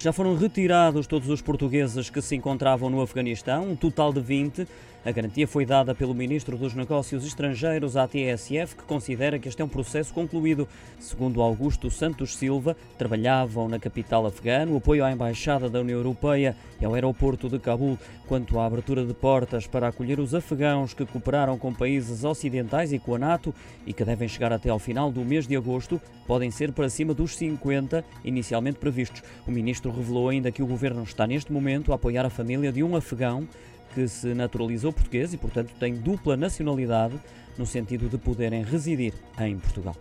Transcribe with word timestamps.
Já 0.00 0.12
foram 0.12 0.36
retirados 0.36 1.08
todos 1.08 1.28
os 1.28 1.42
portugueses 1.42 2.08
que 2.08 2.22
se 2.22 2.36
encontravam 2.36 2.88
no 2.88 3.00
Afeganistão, 3.00 3.72
um 3.72 3.74
total 3.74 4.12
de 4.12 4.20
20. 4.20 4.64
A 5.04 5.10
garantia 5.10 5.46
foi 5.48 5.64
dada 5.64 5.94
pelo 5.94 6.14
Ministro 6.14 6.56
dos 6.56 6.74
Negócios 6.74 7.24
Estrangeiros 7.24 7.96
à 7.96 8.06
TSF, 8.06 8.76
que 8.76 8.82
considera 8.82 9.38
que 9.38 9.48
este 9.48 9.62
é 9.62 9.64
um 9.64 9.68
processo 9.68 10.12
concluído. 10.12 10.68
Segundo 11.00 11.40
Augusto 11.40 11.90
Santos 11.90 12.36
Silva, 12.36 12.76
trabalhavam 12.96 13.68
na 13.68 13.78
capital 13.78 14.26
afegã, 14.26 14.68
o 14.68 14.76
apoio 14.76 15.04
à 15.04 15.10
Embaixada 15.10 15.68
da 15.70 15.80
União 15.80 15.98
Europeia 15.98 16.54
e 16.80 16.84
ao 16.84 16.94
aeroporto 16.94 17.48
de 17.48 17.58
Cabul, 17.58 17.98
quanto 18.26 18.58
à 18.58 18.66
abertura 18.66 19.04
de 19.04 19.14
portas 19.14 19.66
para 19.66 19.88
acolher 19.88 20.20
os 20.20 20.34
afegãos 20.34 20.92
que 20.92 21.06
cooperaram 21.06 21.56
com 21.56 21.72
países 21.72 22.22
ocidentais 22.24 22.92
e 22.92 22.98
com 22.98 23.14
a 23.14 23.18
NATO 23.18 23.54
e 23.86 23.92
que 23.92 24.04
devem 24.04 24.28
chegar 24.28 24.52
até 24.52 24.68
ao 24.68 24.78
final 24.78 25.10
do 25.10 25.24
mês 25.24 25.46
de 25.46 25.56
agosto, 25.56 26.00
podem 26.26 26.50
ser 26.50 26.72
para 26.72 26.90
cima 26.90 27.14
dos 27.14 27.36
50 27.36 28.04
inicialmente 28.24 28.78
previstos. 28.78 29.22
O 29.46 29.50
Ministro 29.88 29.92
revelou 29.92 30.28
ainda 30.28 30.52
que 30.52 30.62
o 30.62 30.66
Governo 30.66 31.02
está 31.02 31.26
neste 31.26 31.52
momento 31.52 31.92
a 31.92 31.94
apoiar 31.94 32.24
a 32.24 32.30
família 32.30 32.70
de 32.70 32.82
um 32.82 32.94
afegão 32.94 33.48
que 33.94 34.06
se 34.06 34.34
naturalizou 34.34 34.92
português 34.92 35.32
e, 35.32 35.38
portanto, 35.38 35.72
tem 35.78 35.94
dupla 35.94 36.36
nacionalidade 36.36 37.18
no 37.56 37.66
sentido 37.66 38.08
de 38.08 38.18
poderem 38.18 38.62
residir 38.62 39.14
em 39.40 39.58
Portugal. 39.58 39.96